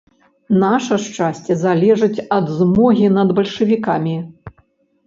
[0.63, 4.21] Наша шчасце залежыць ад змогі над бальшавікамі.